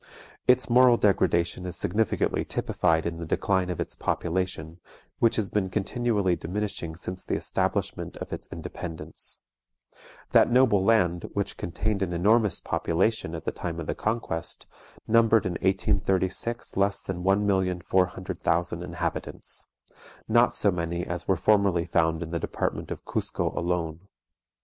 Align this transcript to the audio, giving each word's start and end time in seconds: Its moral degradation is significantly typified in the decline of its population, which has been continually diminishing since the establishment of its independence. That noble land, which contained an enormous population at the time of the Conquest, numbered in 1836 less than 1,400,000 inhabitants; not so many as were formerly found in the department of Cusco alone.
Its 0.47 0.67
moral 0.67 0.97
degradation 0.97 1.63
is 1.67 1.75
significantly 1.75 2.43
typified 2.43 3.05
in 3.05 3.17
the 3.19 3.25
decline 3.27 3.69
of 3.69 3.79
its 3.79 3.95
population, 3.95 4.79
which 5.19 5.35
has 5.35 5.51
been 5.51 5.69
continually 5.69 6.35
diminishing 6.35 6.95
since 6.95 7.23
the 7.23 7.35
establishment 7.35 8.17
of 8.17 8.33
its 8.33 8.47
independence. 8.51 9.41
That 10.31 10.49
noble 10.49 10.83
land, 10.83 11.29
which 11.35 11.55
contained 11.55 12.01
an 12.01 12.13
enormous 12.13 12.59
population 12.59 13.35
at 13.35 13.45
the 13.45 13.51
time 13.51 13.79
of 13.79 13.85
the 13.85 13.93
Conquest, 13.93 14.65
numbered 15.07 15.45
in 15.45 15.53
1836 15.61 16.75
less 16.77 17.03
than 17.03 17.23
1,400,000 17.23 18.83
inhabitants; 18.83 19.67
not 20.27 20.55
so 20.55 20.71
many 20.71 21.05
as 21.05 21.27
were 21.27 21.35
formerly 21.35 21.85
found 21.85 22.23
in 22.23 22.31
the 22.31 22.39
department 22.39 22.89
of 22.89 23.05
Cusco 23.05 23.55
alone. 23.55 23.99